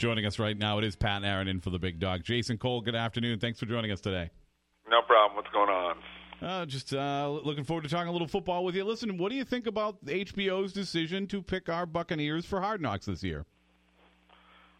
Joining 0.00 0.24
us 0.24 0.38
right 0.38 0.56
now, 0.56 0.78
it 0.78 0.84
is 0.84 0.96
Pat 0.96 1.24
Aaron 1.24 1.46
in 1.46 1.60
for 1.60 1.68
the 1.68 1.78
big 1.78 2.00
dog. 2.00 2.24
Jason 2.24 2.56
Cole, 2.56 2.80
good 2.80 2.94
afternoon. 2.94 3.38
Thanks 3.38 3.60
for 3.60 3.66
joining 3.66 3.92
us 3.92 4.00
today. 4.00 4.30
No 4.88 5.04
problem. 5.04 5.36
What's 5.36 5.52
going 5.52 5.68
on? 5.68 5.96
Uh, 6.40 6.64
just 6.64 6.94
uh, 6.94 7.28
looking 7.44 7.64
forward 7.64 7.84
to 7.84 7.90
talking 7.90 8.08
a 8.08 8.12
little 8.12 8.26
football 8.26 8.64
with 8.64 8.74
you. 8.74 8.82
Listen, 8.82 9.18
what 9.18 9.28
do 9.28 9.36
you 9.36 9.44
think 9.44 9.66
about 9.66 10.02
HBO's 10.06 10.72
decision 10.72 11.26
to 11.28 11.42
pick 11.42 11.68
our 11.68 11.84
Buccaneers 11.84 12.46
for 12.46 12.62
Hard 12.62 12.80
Knocks 12.80 13.04
this 13.04 13.22
year? 13.22 13.44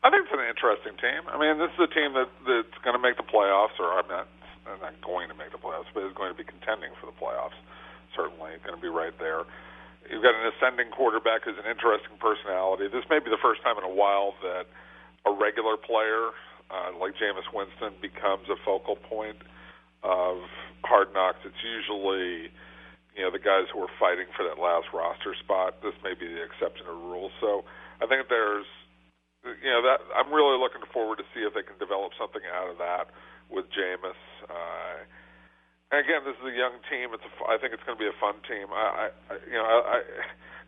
I 0.00 0.08
think 0.08 0.24
it's 0.24 0.32
an 0.32 0.40
interesting 0.40 0.96
team. 0.96 1.28
I 1.28 1.36
mean, 1.36 1.60
this 1.60 1.68
is 1.76 1.84
a 1.84 1.92
team 1.92 2.16
that 2.16 2.32
that's 2.48 2.80
going 2.80 2.96
to 2.96 3.02
make 3.04 3.20
the 3.20 3.28
playoffs, 3.28 3.76
or 3.76 3.92
I'm 3.92 4.08
not, 4.08 4.24
I'm 4.64 4.80
not 4.80 4.96
going 5.04 5.28
to 5.28 5.36
make 5.36 5.52
the 5.52 5.60
playoffs, 5.60 5.92
but 5.92 6.00
is 6.00 6.16
going 6.16 6.32
to 6.32 6.38
be 6.38 6.48
contending 6.48 6.96
for 6.96 7.04
the 7.04 7.16
playoffs. 7.20 7.60
Certainly, 8.16 8.56
going 8.64 8.72
to 8.72 8.80
be 8.80 8.88
right 8.88 9.12
there. 9.20 9.44
You've 10.08 10.24
got 10.24 10.32
an 10.32 10.48
ascending 10.56 10.88
quarterback 10.96 11.44
who's 11.44 11.60
an 11.60 11.68
interesting 11.68 12.16
personality. 12.16 12.88
This 12.88 13.04
may 13.12 13.20
be 13.20 13.28
the 13.28 13.42
first 13.44 13.60
time 13.60 13.76
in 13.76 13.84
a 13.84 13.92
while 13.92 14.32
that 14.40 14.64
regular 15.50 15.74
player 15.74 16.30
uh, 16.70 16.94
like 16.94 17.18
Jameis 17.18 17.50
Winston 17.50 17.98
becomes 17.98 18.46
a 18.46 18.54
focal 18.62 18.94
point 18.94 19.42
of 20.06 20.38
hard 20.86 21.10
knocks. 21.10 21.42
It's 21.42 21.58
usually 21.66 22.54
you 23.18 23.26
know 23.26 23.34
the 23.34 23.42
guys 23.42 23.66
who 23.74 23.82
are 23.82 23.90
fighting 23.98 24.30
for 24.38 24.46
that 24.46 24.62
last 24.62 24.86
roster 24.94 25.34
spot. 25.34 25.82
This 25.82 25.98
may 26.06 26.14
be 26.14 26.30
the 26.30 26.46
exception 26.46 26.86
to 26.86 26.94
the 26.94 27.02
rule. 27.10 27.34
So 27.42 27.66
I 27.98 28.06
think 28.06 28.30
there's 28.30 28.70
you 29.42 29.70
know 29.74 29.82
that 29.82 29.98
I'm 30.14 30.30
really 30.30 30.54
looking 30.54 30.86
forward 30.94 31.18
to 31.18 31.26
see 31.34 31.42
if 31.42 31.50
they 31.58 31.66
can 31.66 31.74
develop 31.82 32.14
something 32.14 32.46
out 32.54 32.70
of 32.70 32.78
that 32.78 33.10
with 33.50 33.66
Jameis. 33.74 34.22
Uh, 34.46 35.02
and 35.90 36.06
again, 36.06 36.22
this 36.22 36.38
is 36.38 36.46
a 36.46 36.54
young 36.54 36.78
team. 36.86 37.10
It's 37.10 37.26
a, 37.26 37.32
I 37.50 37.58
think 37.58 37.74
it's 37.74 37.82
going 37.82 37.98
to 37.98 38.02
be 38.02 38.06
a 38.06 38.14
fun 38.22 38.38
team. 38.46 38.70
I, 38.70 39.10
I 39.26 39.34
you 39.50 39.58
know 39.58 39.66
I, 39.66 39.74
I 39.74 39.98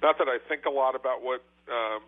not 0.03 0.19
that 0.19 0.27
I 0.27 0.43
think 0.51 0.67
a 0.67 0.75
lot 0.75 0.99
about 0.99 1.23
what 1.23 1.47
um, 1.71 2.03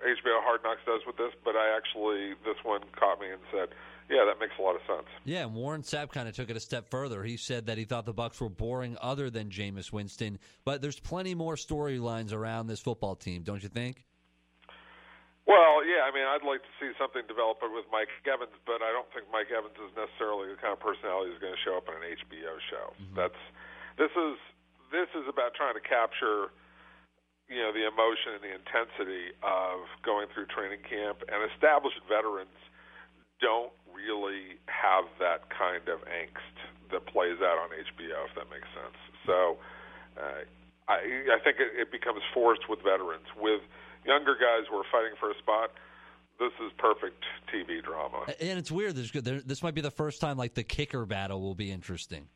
HBO 0.00 0.42
Hard 0.42 0.62
Knocks 0.62 0.80
does 0.86 1.02
with 1.06 1.16
this, 1.16 1.32
but 1.44 1.56
I 1.56 1.76
actually 1.76 2.34
this 2.44 2.56
one 2.62 2.80
caught 2.96 3.20
me 3.20 3.30
and 3.30 3.40
said, 3.52 3.68
"Yeah, 4.08 4.24
that 4.24 4.38
makes 4.40 4.52
a 4.58 4.62
lot 4.62 4.76
of 4.76 4.82
sense." 4.86 5.08
Yeah, 5.24 5.44
and 5.44 5.54
Warren 5.54 5.82
Sapp 5.82 6.10
kind 6.10 6.28
of 6.28 6.34
took 6.34 6.50
it 6.50 6.56
a 6.56 6.60
step 6.60 6.88
further. 6.88 7.22
He 7.22 7.36
said 7.36 7.66
that 7.66 7.78
he 7.78 7.84
thought 7.84 8.06
the 8.06 8.14
Bucs 8.14 8.40
were 8.40 8.48
boring, 8.48 8.96
other 9.00 9.30
than 9.30 9.50
Jameis 9.50 9.92
Winston. 9.92 10.38
But 10.64 10.82
there's 10.82 11.00
plenty 11.00 11.34
more 11.34 11.56
storylines 11.56 12.32
around 12.32 12.66
this 12.66 12.80
football 12.80 13.14
team, 13.14 13.42
don't 13.42 13.62
you 13.62 13.68
think? 13.68 14.04
Well, 15.50 15.82
yeah, 15.82 16.06
I 16.06 16.14
mean, 16.14 16.22
I'd 16.22 16.46
like 16.46 16.62
to 16.62 16.72
see 16.78 16.94
something 16.94 17.26
develop 17.26 17.58
with 17.58 17.86
Mike 17.90 18.12
Evans, 18.22 18.54
but 18.70 18.86
I 18.86 18.94
don't 18.94 19.10
think 19.10 19.26
Mike 19.34 19.50
Evans 19.50 19.74
is 19.82 19.90
necessarily 19.98 20.46
the 20.46 20.54
kind 20.54 20.70
of 20.70 20.78
personality 20.78 21.34
who's 21.34 21.42
going 21.42 21.56
to 21.56 21.62
show 21.66 21.74
up 21.74 21.90
in 21.90 21.98
an 21.98 22.06
HBO 22.06 22.54
show. 22.70 22.94
Mm-hmm. 22.94 23.18
That's 23.18 23.40
this 23.98 24.14
is 24.14 24.38
this 24.94 25.10
is 25.18 25.26
about 25.26 25.58
trying 25.58 25.74
to 25.74 25.82
capture 25.82 26.54
you 27.50 27.58
know 27.58 27.74
the 27.74 27.84
emotion 27.84 28.38
and 28.38 28.42
the 28.46 28.54
intensity 28.54 29.34
of 29.42 29.84
going 30.06 30.30
through 30.32 30.46
training 30.46 30.80
camp 30.86 31.26
and 31.26 31.42
established 31.50 31.98
veterans 32.06 32.54
don't 33.42 33.74
really 33.90 34.56
have 34.70 35.04
that 35.18 35.50
kind 35.50 35.90
of 35.90 35.98
angst 36.06 36.56
that 36.94 37.04
plays 37.10 37.42
out 37.42 37.58
on 37.58 37.74
HBO 37.74 38.24
if 38.30 38.32
that 38.38 38.46
makes 38.48 38.70
sense. 38.70 38.96
So 39.26 39.58
uh, 40.14 40.46
I 40.86 41.02
I 41.34 41.38
think 41.42 41.58
it, 41.58 41.74
it 41.74 41.90
becomes 41.90 42.22
forced 42.32 42.70
with 42.70 42.80
veterans. 42.86 43.26
With 43.34 43.60
younger 44.06 44.38
guys 44.38 44.70
who 44.70 44.78
are 44.78 44.88
fighting 44.88 45.18
for 45.18 45.30
a 45.30 45.38
spot 45.42 45.74
this 46.38 46.52
is 46.64 46.72
perfect 46.78 47.22
TV 47.52 47.84
drama. 47.84 48.24
And 48.40 48.58
it's 48.58 48.72
weird 48.72 48.96
there, 48.96 49.42
this 49.42 49.62
might 49.62 49.74
be 49.74 49.82
the 49.82 49.90
first 49.90 50.22
time 50.22 50.38
like 50.38 50.54
the 50.54 50.64
kicker 50.64 51.04
battle 51.04 51.42
will 51.42 51.54
be 51.54 51.70
interesting 51.70 52.28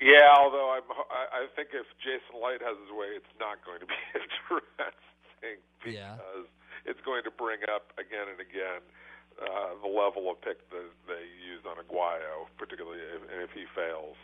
yeah, 0.00 0.32
although 0.32 0.72
I'm, 0.72 0.86
I, 1.12 1.44
I 1.44 1.52
think 1.54 1.76
if 1.76 1.86
Jason 2.00 2.40
Licht 2.40 2.64
has 2.64 2.76
his 2.80 2.92
way, 2.92 3.12
it's 3.14 3.34
not 3.36 3.60
going 3.62 3.80
to 3.84 3.88
be 3.88 4.00
interesting 4.16 5.60
because 5.80 5.92
yeah. 5.92 6.16
it's 6.88 7.00
going 7.04 7.24
to 7.24 7.32
bring 7.32 7.60
up 7.68 7.92
again 8.00 8.28
and 8.32 8.40
again 8.40 8.80
uh, 9.40 9.76
the 9.80 9.88
level 9.88 10.28
of 10.32 10.40
pick 10.40 10.60
that 10.72 10.88
they 11.08 11.24
use 11.40 11.64
on 11.64 11.80
Aguayo, 11.80 12.48
particularly 12.60 13.00
if, 13.16 13.48
if 13.48 13.50
he 13.52 13.64
fails 13.72 14.16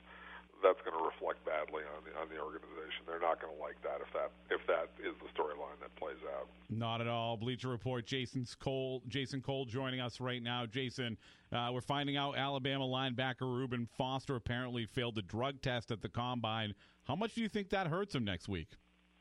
that's 0.63 0.81
going 0.83 0.97
to 0.97 1.05
reflect 1.05 1.45
badly 1.45 1.83
on 1.97 2.05
the 2.05 2.13
on 2.19 2.29
the 2.29 2.39
organization. 2.41 3.05
They're 3.07 3.21
not 3.21 3.41
going 3.41 3.55
to 3.55 3.61
like 3.61 3.81
that 3.83 4.01
if 4.01 4.11
that 4.13 4.31
if 4.51 4.61
that 4.67 4.89
is 5.01 5.15
the 5.21 5.29
storyline 5.33 5.79
that 5.81 5.95
plays 5.97 6.21
out. 6.37 6.49
Not 6.71 7.01
at 7.01 7.09
all. 7.09 7.37
Bleacher 7.37 7.69
Report. 7.69 8.07
Jason 8.07 8.47
Cole. 8.61 9.03
Jason 9.09 9.41
Cole 9.41 9.65
joining 9.65 10.01
us 10.01 10.21
right 10.21 10.43
now. 10.43 10.67
Jason, 10.67 11.17
uh, 11.53 11.71
we're 11.73 11.81
finding 11.81 12.17
out 12.17 12.37
Alabama 12.37 12.85
linebacker 12.85 13.43
Reuben 13.43 13.89
Foster 13.97 14.37
apparently 14.37 14.87
failed 14.87 15.15
the 15.15 15.23
drug 15.23 15.61
test 15.63 15.91
at 15.91 16.03
the 16.03 16.09
combine. 16.09 16.75
How 17.05 17.17
much 17.17 17.35
do 17.35 17.41
you 17.41 17.49
think 17.49 17.71
that 17.71 17.87
hurts 17.87 18.15
him 18.15 18.25
next 18.25 18.49
week? 18.49 18.69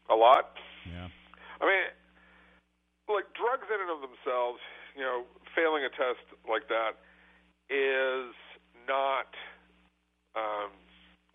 A 0.10 0.16
lot. 0.16 0.54
Yeah. 0.86 1.08
I 1.62 1.66
mean, 1.66 1.86
like 3.10 3.26
drugs 3.34 3.68
in 3.70 3.80
and 3.82 3.92
of 3.92 4.02
themselves, 4.02 4.60
you 4.96 5.04
know, 5.04 5.24
failing 5.56 5.84
a 5.84 5.90
test 5.90 6.26
like 6.50 6.68
that 6.70 6.98
is 7.70 8.34
not. 8.88 9.28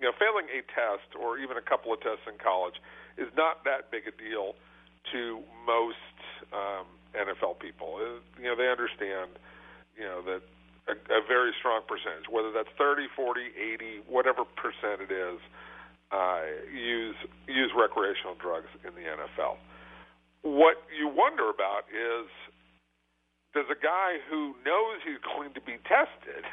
You 0.00 0.08
know, 0.08 0.14
failing 0.16 0.48
a 0.48 0.64
test 0.72 1.12
or 1.12 1.36
even 1.38 1.56
a 1.56 1.64
couple 1.64 1.92
of 1.92 2.00
tests 2.00 2.24
in 2.24 2.40
college 2.40 2.80
is 3.20 3.28
not 3.36 3.64
that 3.68 3.92
big 3.92 4.08
a 4.08 4.14
deal 4.16 4.56
to 5.12 5.44
most 5.68 6.16
um, 6.52 6.88
NFL 7.12 7.60
people. 7.60 8.00
Uh, 8.00 8.20
you 8.40 8.48
know, 8.48 8.56
they 8.56 8.68
understand, 8.68 9.36
you 9.96 10.04
know, 10.04 10.24
that 10.24 10.42
a, 10.88 10.96
a 11.12 11.20
very 11.28 11.52
strong 11.58 11.82
percentage, 11.86 12.28
whether 12.30 12.50
that's 12.52 12.72
30, 12.78 13.12
40, 13.14 13.40
80, 13.52 14.08
whatever 14.08 14.44
percent 14.44 15.04
it 15.04 15.12
is, 15.12 15.38
uh, 16.10 16.42
use 16.72 17.16
use 17.46 17.70
recreational 17.76 18.34
drugs 18.34 18.68
in 18.82 18.90
the 18.94 19.06
NFL. 19.06 19.60
What 20.42 20.82
you 20.90 21.06
wonder 21.06 21.50
about 21.50 21.86
is 21.92 22.26
does 23.54 23.66
a 23.70 23.78
guy 23.78 24.18
who 24.30 24.54
knows 24.64 25.02
he's 25.04 25.22
going 25.36 25.54
to 25.54 25.60
be 25.60 25.78
tested 25.86 26.44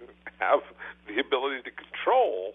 have 0.40 0.60
the 1.06 1.20
ability 1.20 1.62
to 1.68 1.72
control 1.72 2.54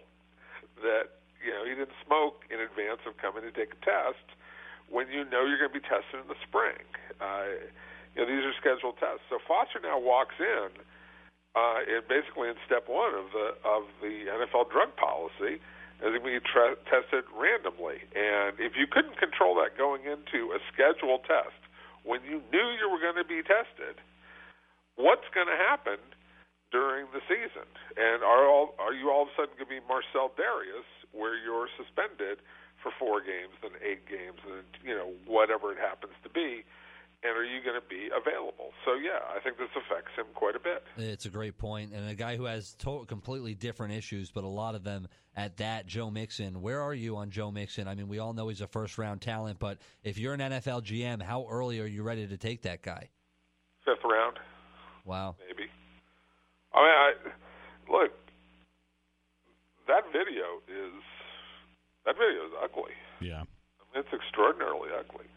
that 0.84 1.24
you 1.42 1.52
know 1.52 1.64
he 1.66 1.74
didn't 1.74 1.96
smoke 2.06 2.44
in 2.52 2.60
advance 2.60 3.02
of 3.08 3.18
coming 3.18 3.44
to 3.44 3.52
take 3.52 3.74
a 3.74 3.82
test 3.82 4.24
when 4.92 5.10
you 5.10 5.26
know 5.26 5.48
you're 5.48 5.60
going 5.60 5.74
to 5.74 5.80
be 5.80 5.84
tested 5.84 6.22
in 6.22 6.28
the 6.28 6.40
spring. 6.46 6.84
Uh, 7.18 7.66
you 8.14 8.22
know 8.22 8.28
these 8.30 8.46
are 8.46 8.56
scheduled 8.60 9.00
tests. 9.02 9.26
So 9.32 9.42
Foster 9.42 9.82
now 9.82 9.98
walks 9.98 10.38
in 10.38 10.70
uh, 11.56 11.82
in 11.88 12.02
basically 12.06 12.50
in 12.50 12.58
step 12.66 12.86
one 12.86 13.14
of 13.14 13.32
the 13.34 13.58
of 13.66 13.90
the 14.02 14.30
NFL 14.30 14.70
drug 14.70 14.94
policy 15.00 15.64
is 16.04 16.12
going 16.12 16.26
be 16.26 16.44
tra- 16.44 16.80
tested 16.90 17.24
randomly. 17.32 18.04
And 18.12 18.60
if 18.60 18.76
you 18.76 18.88
couldn't 18.90 19.18
control 19.18 19.56
that 19.64 19.78
going 19.78 20.04
into 20.04 20.52
a 20.52 20.60
scheduled 20.74 21.24
test 21.24 21.56
when 22.04 22.20
you 22.28 22.44
knew 22.52 22.68
you 22.76 22.92
were 22.92 23.00
going 23.00 23.16
to 23.16 23.24
be 23.24 23.40
tested, 23.40 23.96
what's 25.00 25.26
going 25.32 25.48
to 25.48 25.56
happen 25.56 25.98
during 26.74 27.06
the 27.14 27.22
season? 27.30 27.70
And 27.96 28.26
are 28.26 28.50
all 28.50 28.76
are 28.82 28.94
you 28.94 29.14
all 29.14 29.24
of 29.24 29.30
a 29.30 29.36
sudden 29.38 29.54
going 29.56 29.70
to 29.70 29.76
be 29.80 29.88
Marcell 29.88 30.34
Dareus, 30.34 30.90
where 31.14 31.38
you're 31.38 31.70
suspended 31.78 32.42
for 32.82 32.92
four 33.00 33.22
games, 33.22 33.54
then 33.62 33.72
eight 33.80 34.10
games, 34.10 34.42
and 34.44 34.66
you 34.84 34.98
know 34.98 35.14
whatever 35.30 35.72
it 35.72 35.78
happens 35.78 36.18
to 36.24 36.30
be? 36.30 36.66
And 37.26 37.38
are 37.38 37.46
you 37.46 37.64
going 37.64 37.80
to 37.80 37.88
be 37.88 38.10
available? 38.12 38.74
So 38.84 38.96
yeah, 38.96 39.24
I 39.34 39.40
think 39.40 39.58
this 39.58 39.70
affects 39.78 40.12
him 40.18 40.26
quite 40.34 40.58
a 40.58 40.60
bit. 40.60 40.84
It's 40.98 41.26
a 41.26 41.30
great 41.30 41.58
point, 41.58 41.94
and 41.94 42.10
a 42.10 42.16
guy 42.16 42.36
who 42.36 42.44
has 42.44 42.74
to- 42.84 43.06
completely 43.08 43.56
different 43.56 43.94
issues, 43.94 44.30
but 44.30 44.44
a 44.44 44.48
lot 44.48 44.76
of 44.76 44.84
them 44.84 45.08
at 45.34 45.56
that. 45.58 45.86
Joe 45.86 46.12
Mixon, 46.12 46.62
where 46.62 46.82
are 46.82 46.94
you 46.94 47.16
on 47.16 47.30
Joe 47.30 47.50
Mixon? 47.50 47.88
I 47.88 47.96
mean, 47.96 48.10
we 48.10 48.20
all 48.20 48.34
know 48.34 48.50
he's 48.50 48.60
a 48.60 48.68
first 48.68 48.98
round 48.98 49.22
talent, 49.22 49.58
but 49.58 49.78
if 50.04 50.18
you're 50.18 50.34
an 50.34 50.42
NFL 50.42 50.84
GM, 50.84 51.22
how 51.22 51.48
early 51.50 51.80
are 51.80 51.86
you 51.86 52.04
ready 52.04 52.28
to 52.28 52.38
take 52.38 52.64
that 52.64 52.82
guy? 52.82 53.10
Fifth 53.86 54.04
round. 54.04 54.40
Wow. 55.06 55.36
Maybe. 55.48 55.70
I 56.74 56.78
mean, 56.82 56.98
I 56.98 57.10
look. 57.92 58.12
That 59.88 60.08
video 60.12 60.64
is 60.68 60.96
that 62.06 62.16
video 62.16 62.48
is 62.48 62.54
ugly. 62.64 62.96
Yeah, 63.22 63.44
I 63.44 63.84
mean, 63.92 64.04
it's 64.04 64.14
extraordinarily 64.14 64.90
ugly. 64.92 65.28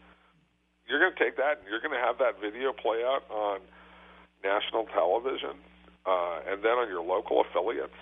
You're 0.87 0.99
going 0.99 1.11
to 1.11 1.19
take 1.19 1.35
that 1.35 1.59
and 1.59 1.67
you're 1.67 1.83
going 1.83 1.93
to 1.93 1.99
have 1.99 2.17
that 2.23 2.39
video 2.39 2.71
play 2.71 3.03
out 3.03 3.27
on 3.29 3.59
national 4.39 4.87
television, 4.95 5.59
uh, 6.07 6.39
and 6.47 6.63
then 6.63 6.79
on 6.79 6.87
your 6.87 7.03
local 7.03 7.43
affiliates 7.43 7.99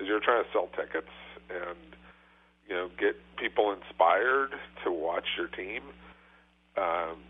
as 0.00 0.06
you're 0.06 0.22
trying 0.22 0.44
to 0.44 0.50
sell 0.54 0.70
tickets 0.78 1.10
and 1.50 1.98
you 2.68 2.74
know 2.74 2.88
get 2.94 3.18
people 3.36 3.74
inspired 3.74 4.54
to 4.84 4.90
watch 4.90 5.26
your 5.36 5.48
team. 5.48 5.82
Um, 6.78 7.20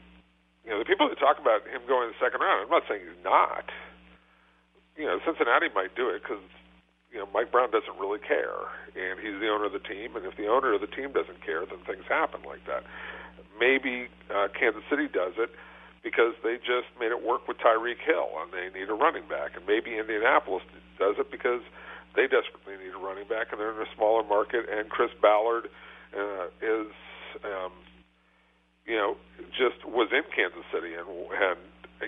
you 0.62 0.71
know, 0.71 0.79
the 0.79 0.85
people 0.87 1.09
that 1.09 1.19
talk 1.19 1.41
about 1.41 1.67
him 1.67 1.83
going 1.89 2.06
in 2.06 2.15
the 2.15 2.21
second 2.23 2.39
round, 2.39 2.62
I'm 2.62 2.71
not 2.71 2.87
saying 2.87 3.03
he's 3.03 3.25
not. 3.25 3.67
You 4.97 5.06
know, 5.06 5.19
Cincinnati 5.25 5.69
might 5.75 5.94
do 5.97 6.09
it 6.11 6.23
because 6.23 6.43
you 7.11 7.19
know 7.19 7.29
Mike 7.33 7.50
Brown 7.53 7.71
doesn't 7.71 7.99
really 7.99 8.21
care, 8.21 8.69
and 8.97 9.21
he's 9.21 9.41
the 9.41 9.49
owner 9.49 9.67
of 9.67 9.73
the 9.73 9.85
team. 9.85 10.17
And 10.17 10.25
if 10.27 10.37
the 10.37 10.49
owner 10.49 10.75
of 10.75 10.81
the 10.81 10.91
team 10.91 11.12
doesn't 11.12 11.44
care, 11.44 11.65
then 11.65 11.81
things 11.87 12.05
happen 12.09 12.41
like 12.44 12.65
that. 12.67 12.85
Maybe 13.59 14.09
uh, 14.29 14.49
Kansas 14.53 14.83
City 14.91 15.09
does 15.09 15.35
it 15.39 15.50
because 16.03 16.35
they 16.43 16.59
just 16.59 16.91
made 16.99 17.15
it 17.15 17.23
work 17.23 17.47
with 17.47 17.59
Tyreek 17.59 18.03
Hill, 18.05 18.29
and 18.43 18.50
they 18.53 18.69
need 18.75 18.91
a 18.91 18.94
running 18.94 19.29
back. 19.29 19.55
And 19.56 19.65
maybe 19.67 19.97
Indianapolis 19.97 20.62
does 20.99 21.15
it 21.19 21.31
because 21.31 21.62
they 22.15 22.27
desperately 22.27 22.77
need 22.83 22.93
a 22.93 23.00
running 23.00 23.29
back, 23.29 23.53
and 23.53 23.61
they're 23.61 23.73
in 23.73 23.81
a 23.81 23.91
smaller 23.94 24.27
market. 24.27 24.67
And 24.69 24.91
Chris 24.91 25.11
Ballard 25.23 25.71
uh, 26.12 26.47
is, 26.61 26.91
um, 27.44 27.73
you 28.85 28.97
know, 28.97 29.17
just 29.56 29.87
was 29.87 30.11
in 30.12 30.27
Kansas 30.35 30.67
City 30.75 30.93
and 30.94 31.06
and 31.09 31.59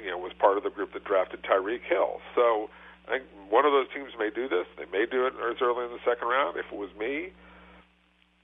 you 0.02 0.10
know 0.10 0.18
was 0.18 0.32
part 0.38 0.56
of 0.56 0.64
the 0.64 0.70
group 0.70 0.92
that 0.92 1.04
drafted 1.04 1.42
Tyreek 1.42 1.82
Hill. 1.86 2.18
So 2.34 2.70
I 3.06 3.18
think 3.18 3.24
one 3.50 3.64
of 3.64 3.72
those 3.72 3.86
teams 3.94 4.10
may 4.18 4.30
do 4.30 4.48
this. 4.48 4.66
They 4.76 4.88
may 4.90 5.06
do 5.06 5.26
it 5.26 5.34
as 5.36 5.60
early 5.60 5.84
in 5.84 5.92
the 5.92 6.02
second 6.02 6.28
round. 6.28 6.56
If 6.56 6.66
it 6.72 6.78
was 6.78 6.90
me, 6.98 7.30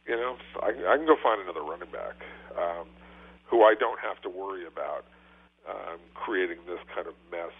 you 0.06 0.16
know, 0.16 0.36
I, 0.60 0.70
I 0.74 0.96
can 0.96 1.06
go 1.06 1.16
find 1.22 1.40
another 1.40 1.62
running 1.62 1.90
back 1.90 2.20
um, 2.58 2.86
who 3.48 3.62
I 3.62 3.74
don't 3.78 3.98
have 4.00 4.20
to 4.22 4.30
worry 4.30 4.66
about 4.66 5.04
um, 5.68 5.98
creating 6.14 6.58
this 6.66 6.80
kind 6.94 7.06
of 7.06 7.14
mess 7.30 7.54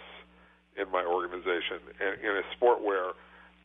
in 0.77 0.91
my 0.91 1.05
organization 1.05 1.83
and 2.01 2.21
in 2.21 2.33
a 2.37 2.45
sport 2.57 2.83
where, 2.83 3.13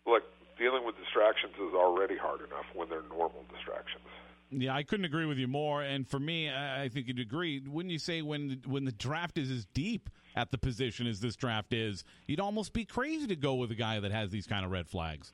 look, 0.05 0.23
dealing 0.57 0.85
with 0.85 0.95
distractions 0.97 1.53
is 1.59 1.75
already 1.75 2.15
hard 2.17 2.39
enough 2.39 2.65
when 2.73 2.89
they're 2.89 3.05
normal 3.11 3.43
distractions. 3.51 4.07
Yeah, 4.51 4.75
I 4.75 4.83
couldn't 4.83 5.05
agree 5.05 5.25
with 5.25 5.37
you 5.37 5.47
more. 5.47 5.81
And 5.81 6.07
for 6.07 6.19
me, 6.19 6.49
I 6.49 6.89
think 6.89 7.07
you'd 7.07 7.19
agree. 7.19 7.61
Wouldn't 7.65 7.91
you 7.91 7.99
say 7.99 8.21
when 8.21 8.61
when 8.65 8.85
the 8.85 8.91
draft 8.91 9.37
is 9.37 9.49
as 9.51 9.65
deep 9.73 10.09
at 10.35 10.51
the 10.51 10.57
position 10.57 11.07
as 11.07 11.19
this 11.19 11.35
draft 11.35 11.73
is, 11.73 12.03
you'd 12.27 12.39
almost 12.39 12.73
be 12.73 12.85
crazy 12.85 13.27
to 13.27 13.35
go 13.35 13.55
with 13.55 13.71
a 13.71 13.75
guy 13.75 13.99
that 13.99 14.11
has 14.11 14.31
these 14.31 14.47
kind 14.47 14.65
of 14.65 14.71
red 14.71 14.87
flags? 14.87 15.33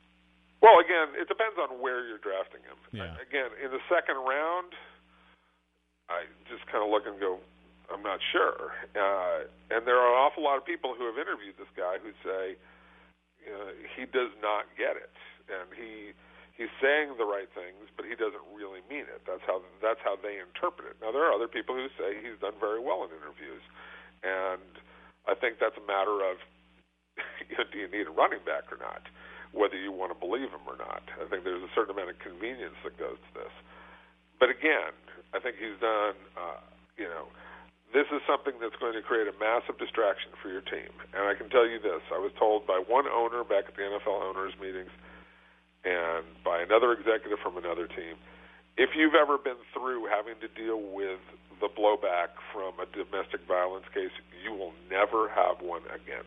Well, 0.62 0.80
again, 0.80 1.10
it 1.20 1.28
depends 1.28 1.58
on 1.58 1.82
where 1.82 2.08
you're 2.08 2.22
drafting 2.22 2.62
him. 2.62 2.78
Yeah. 2.92 3.18
Again, 3.18 3.50
in 3.64 3.72
the 3.72 3.82
second 3.90 4.16
round, 4.16 4.74
I 6.08 6.30
just 6.48 6.66
kind 6.70 6.86
of 6.86 6.92
look 6.92 7.08
and 7.08 7.20
go, 7.20 7.40
I'm 7.92 8.04
not 8.04 8.20
sure. 8.32 8.72
Uh, 8.94 9.50
and 9.74 9.88
there 9.88 9.98
are 9.98 10.14
an 10.14 10.20
awful 10.22 10.44
lot 10.44 10.58
of 10.58 10.66
people 10.66 10.94
who 10.96 11.10
have 11.10 11.18
interviewed 11.18 11.58
this 11.58 11.72
guy 11.76 11.98
who 11.98 12.14
say 12.24 12.62
know, 13.50 13.74
he 13.98 14.06
does 14.06 14.32
not 14.42 14.66
get 14.78 14.96
it, 14.98 15.14
and 15.50 15.68
he 15.74 16.14
he's 16.62 16.70
saying 16.78 17.18
the 17.18 17.26
right 17.26 17.50
things, 17.58 17.90
but 17.98 18.06
he 18.06 18.14
doesn't 18.14 18.46
really 18.54 18.86
mean 18.86 19.10
it. 19.10 19.26
That's 19.26 19.42
how 19.50 19.66
that's 19.82 19.98
how 20.06 20.14
they 20.22 20.38
interpret 20.38 20.94
it. 20.94 21.02
Now 21.02 21.10
there 21.10 21.26
are 21.26 21.34
other 21.34 21.50
people 21.50 21.74
who 21.74 21.90
say 21.98 22.22
he's 22.22 22.38
done 22.38 22.54
very 22.62 22.78
well 22.78 23.02
in 23.02 23.10
interviews, 23.10 23.66
and 24.22 24.70
I 25.26 25.34
think 25.34 25.58
that's 25.58 25.76
a 25.82 25.86
matter 25.90 26.22
of 26.22 26.38
you 27.50 27.58
know, 27.58 27.66
do 27.66 27.82
you 27.82 27.90
need 27.90 28.06
a 28.06 28.14
running 28.14 28.46
back 28.46 28.70
or 28.70 28.78
not, 28.78 29.10
whether 29.58 29.74
you 29.74 29.90
want 29.90 30.14
to 30.14 30.18
believe 30.18 30.54
him 30.54 30.62
or 30.70 30.78
not. 30.78 31.02
I 31.18 31.26
think 31.26 31.42
there's 31.42 31.66
a 31.66 31.74
certain 31.74 31.98
amount 31.98 32.14
of 32.14 32.22
convenience 32.22 32.78
that 32.86 32.94
goes 33.02 33.18
to 33.18 33.32
this. 33.42 33.54
But 34.38 34.54
again, 34.54 34.94
I 35.34 35.42
think 35.42 35.58
he's 35.58 35.82
done. 35.82 36.14
Uh, 36.38 36.62
you 36.94 37.10
know, 37.10 37.34
this 37.90 38.06
is 38.14 38.22
something 38.30 38.62
that's 38.62 38.78
going 38.78 38.94
to 38.94 39.02
create 39.02 39.26
a 39.26 39.36
massive 39.42 39.82
distraction 39.82 40.38
for 40.38 40.54
your 40.54 40.62
team. 40.62 40.94
And 41.18 41.26
I 41.26 41.34
can 41.34 41.50
tell 41.50 41.66
you 41.66 41.82
this: 41.82 42.06
I 42.14 42.22
was 42.22 42.30
told 42.38 42.70
by 42.70 42.78
one 42.86 43.10
owner 43.10 43.42
back 43.42 43.66
at 43.66 43.74
the 43.74 43.82
NFL 43.82 44.22
owners 44.22 44.54
meetings 44.62 44.94
and 45.84 46.26
by 46.44 46.62
another 46.62 46.94
executive 46.94 47.40
from 47.40 47.58
another 47.58 47.88
team. 47.88 48.16
If 48.78 48.92
you've 48.96 49.16
ever 49.16 49.38
been 49.38 49.60
through 49.74 50.08
having 50.08 50.36
to 50.40 50.48
deal 50.48 50.80
with 50.80 51.20
the 51.60 51.68
blowback 51.68 52.30
from 52.54 52.74
a 52.80 52.86
domestic 52.86 53.42
violence 53.48 53.86
case, 53.94 54.12
you 54.44 54.52
will 54.52 54.74
never 54.90 55.30
have 55.30 55.62
one 55.62 55.82
again. 55.94 56.24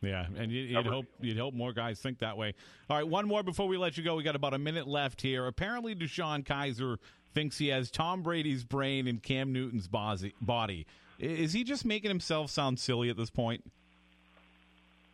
Yeah, 0.00 0.26
and 0.36 0.52
you'd, 0.52 0.70
you'd 0.70 0.86
hope 0.86 1.06
you'd 1.20 1.38
hope 1.38 1.54
more 1.54 1.72
guys 1.72 1.98
think 1.98 2.20
that 2.20 2.36
way. 2.36 2.54
All 2.88 2.96
right, 2.96 3.06
one 3.06 3.26
more 3.26 3.42
before 3.42 3.66
we 3.66 3.76
let 3.76 3.98
you 3.98 4.04
go. 4.04 4.14
We 4.14 4.22
got 4.22 4.36
about 4.36 4.54
a 4.54 4.58
minute 4.58 4.86
left 4.86 5.20
here. 5.20 5.46
Apparently, 5.46 5.96
DeShone 5.96 6.44
Kizer 6.44 6.98
thinks 7.34 7.58
he 7.58 7.68
has 7.68 7.90
Tom 7.90 8.22
Brady's 8.22 8.64
brain 8.64 9.08
and 9.08 9.20
Cam 9.22 9.52
Newton's 9.52 9.88
body. 9.88 10.86
Is 11.18 11.52
he 11.52 11.64
just 11.64 11.84
making 11.84 12.10
himself 12.10 12.50
sound 12.50 12.78
silly 12.78 13.10
at 13.10 13.16
this 13.16 13.30
point? 13.30 13.64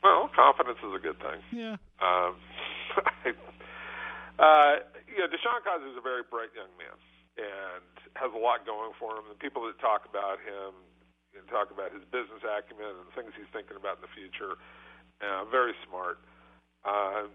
Well, 0.03 0.31
confidence 0.37 0.79
is 0.87 0.95
a 0.95 0.99
good 0.99 1.19
thing. 1.19 1.41
Yeah. 1.51 1.77
Um, 2.03 2.37
Uh, 4.39 4.83
you 5.07 5.23
know, 5.23 5.31
DeShone 5.31 5.63
Kizer 5.63 5.87
is 5.91 5.99
a 5.99 6.03
very 6.03 6.27
bright 6.27 6.51
young 6.55 6.71
man 6.75 6.99
and 7.39 7.87
has 8.19 8.31
a 8.35 8.39
lot 8.39 8.67
going 8.67 8.95
for 8.99 9.19
him. 9.19 9.27
The 9.31 9.39
people 9.39 9.67
that 9.67 9.79
talk 9.79 10.07
about 10.07 10.43
him 10.43 10.75
and 11.35 11.43
talk 11.51 11.71
about 11.71 11.91
his 11.91 12.03
business 12.15 12.43
acumen 12.47 12.95
and 12.95 13.07
things 13.15 13.35
he's 13.35 13.51
thinking 13.51 13.75
about 13.79 13.99
in 13.99 14.07
the 14.07 14.15
future, 14.15 14.59
uh, 15.23 15.47
very 15.51 15.75
smart. 15.87 16.19
Um, 16.87 17.31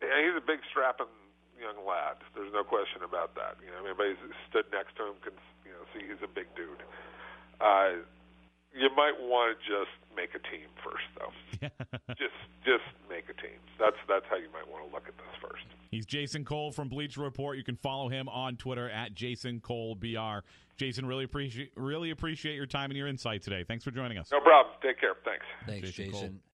and 0.00 0.16
he's 0.24 0.36
a 0.36 0.44
big, 0.44 0.64
strapping 0.68 1.12
young 1.60 1.78
lad. 1.86 2.18
There's 2.34 2.52
no 2.52 2.64
question 2.64 3.04
about 3.04 3.36
that. 3.36 3.60
You 3.60 3.70
know, 3.70 3.84
anybody 3.84 4.16
who's 4.18 4.36
stood 4.48 4.66
next 4.72 4.96
to 4.98 5.12
him 5.12 5.16
can, 5.22 5.36
you 5.64 5.72
know, 5.72 5.84
see 5.92 6.02
he's 6.02 6.20
a 6.24 6.30
big 6.30 6.50
dude. 6.56 6.82
Uh, 7.60 8.02
you 8.72 8.88
might 8.96 9.16
want 9.20 9.52
to 9.52 9.56
just 9.62 9.92
make 10.16 10.32
a 10.34 10.42
team 10.42 10.66
first, 10.80 11.06
though. 11.20 11.32
just 12.16 12.36
just 12.64 12.88
make 13.08 13.28
a 13.28 13.36
team. 13.36 13.60
That's 13.78 14.00
that's 14.08 14.24
how 14.32 14.40
you 14.40 14.48
might 14.50 14.66
want 14.66 14.88
to 14.88 14.90
look 14.90 15.06
at 15.06 15.16
this 15.20 15.36
first. 15.38 15.68
He's 15.92 16.06
Jason 16.06 16.46
Cole 16.46 16.72
from 16.72 16.88
Bleacher 16.88 17.20
Report. 17.20 17.58
You 17.58 17.64
can 17.64 17.76
follow 17.76 18.08
him 18.08 18.26
on 18.26 18.56
Twitter 18.56 18.88
at 18.88 19.12
Jason 19.12 19.60
Cole 19.60 19.94
Br. 19.94 20.40
Jason, 20.78 21.04
really 21.04 21.24
appreciate 21.24 21.70
really 21.76 22.10
appreciate 22.10 22.54
your 22.54 22.64
time 22.64 22.90
and 22.90 22.96
your 22.96 23.06
insight 23.06 23.42
today. 23.42 23.62
Thanks 23.62 23.84
for 23.84 23.90
joining 23.90 24.16
us. 24.16 24.32
No 24.32 24.40
problem. 24.40 24.74
Take 24.82 24.98
care. 24.98 25.14
Thanks. 25.22 25.44
Thanks, 25.66 25.90
Jason. 25.90 26.12
Jason. 26.12 26.40